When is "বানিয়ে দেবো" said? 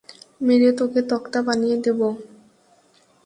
1.47-2.07